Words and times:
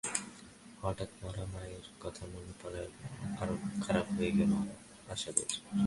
হঠাৎ 0.81 1.09
মরা 1.21 1.45
মায়ের 1.53 1.85
কথা 2.01 2.23
মনে 2.25 2.53
পড়ায় 2.61 2.89
মনটা 2.93 3.41
আরো 3.41 3.55
খারাপ 3.81 4.07
হয়ে 4.17 4.31
গেলো 4.31 4.57
আসাদের। 5.09 5.49